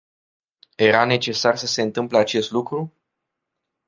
[0.77, 2.93] Era necesar să se întâmple acest lucru?